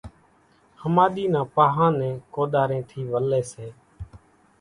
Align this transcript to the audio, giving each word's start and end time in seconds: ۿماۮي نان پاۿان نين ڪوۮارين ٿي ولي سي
ۿماۮي 0.81 1.23
نان 1.33 1.45
پاۿان 1.55 1.91
نين 1.99 2.15
ڪوۮارين 2.33 2.81
ٿي 2.89 2.99
ولي 3.13 3.41
سي 3.51 3.67